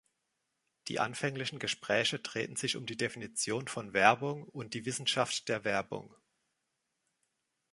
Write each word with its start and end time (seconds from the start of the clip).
Die 0.87 0.99
anfänglichen 0.99 1.59
Gespräche 1.59 2.17
drehten 2.17 2.55
sich 2.55 2.75
um 2.75 2.87
die 2.87 2.97
Definition 2.97 3.67
von 3.67 3.93
Werbung 3.93 4.45
und 4.45 4.73
die 4.73 4.85
Wissenschaft 4.87 5.47
der 5.47 5.63
Werbung. 5.63 6.15